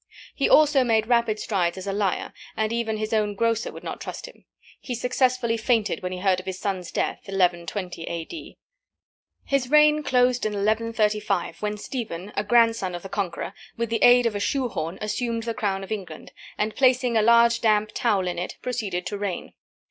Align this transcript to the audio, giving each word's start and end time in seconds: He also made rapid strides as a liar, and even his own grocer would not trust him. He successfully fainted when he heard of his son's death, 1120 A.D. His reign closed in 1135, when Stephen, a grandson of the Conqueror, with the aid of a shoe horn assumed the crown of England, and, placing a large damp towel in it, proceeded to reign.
He 0.33 0.49
also 0.49 0.83
made 0.83 1.05
rapid 1.05 1.39
strides 1.39 1.77
as 1.77 1.85
a 1.85 1.93
liar, 1.93 2.33
and 2.57 2.73
even 2.73 2.97
his 2.97 3.13
own 3.13 3.35
grocer 3.35 3.71
would 3.71 3.83
not 3.83 4.01
trust 4.01 4.25
him. 4.25 4.45
He 4.79 4.95
successfully 4.95 5.57
fainted 5.57 6.01
when 6.01 6.11
he 6.11 6.21
heard 6.21 6.39
of 6.39 6.47
his 6.47 6.57
son's 6.57 6.91
death, 6.91 7.19
1120 7.25 8.05
A.D. 8.05 8.57
His 9.45 9.69
reign 9.69 10.01
closed 10.01 10.43
in 10.43 10.53
1135, 10.53 11.61
when 11.61 11.77
Stephen, 11.77 12.33
a 12.35 12.43
grandson 12.43 12.95
of 12.95 13.03
the 13.03 13.09
Conqueror, 13.09 13.53
with 13.77 13.91
the 13.91 14.01
aid 14.01 14.25
of 14.25 14.33
a 14.33 14.39
shoe 14.39 14.69
horn 14.69 14.97
assumed 15.01 15.43
the 15.43 15.53
crown 15.53 15.83
of 15.83 15.91
England, 15.91 16.31
and, 16.57 16.75
placing 16.75 17.15
a 17.15 17.21
large 17.21 17.61
damp 17.61 17.91
towel 17.93 18.27
in 18.27 18.39
it, 18.39 18.57
proceeded 18.63 19.05
to 19.05 19.19
reign. 19.19 19.53